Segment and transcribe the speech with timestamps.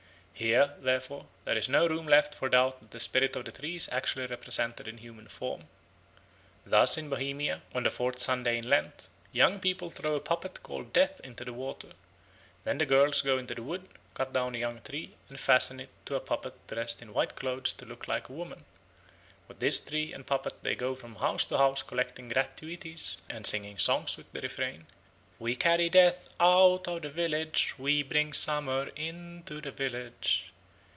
[0.33, 3.75] Here, therefore, there is no room left for doubt that the spirit of the tree
[3.75, 5.65] is actually represented in human form.
[6.65, 10.93] Thus in Bohemia, on the fourth Sunday in Lent, young people throw a puppet called
[10.93, 11.89] Death into the water;
[12.63, 16.13] then the girls go into the wood, cut down a young tree, and fasten to
[16.15, 18.65] it a puppet dressed in white clothes to look like a woman;
[19.47, 23.77] with this tree and puppet they go from house to house collecting gratuities and singing
[23.77, 24.87] songs with the refrain:
[25.39, 30.53] "We carry Death out of the village, We bring Summer into the village."